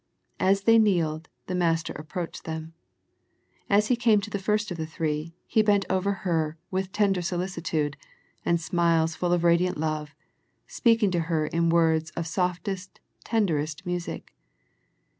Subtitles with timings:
[0.39, 2.73] As they kneeled the Master approached them.
[3.69, 7.21] As He came to the first of the three, He bent over her with tender
[7.21, 7.97] solicitude,
[8.43, 10.15] and smiles full of radiant love,
[10.65, 14.33] speaking to her in words of softest tenderest music.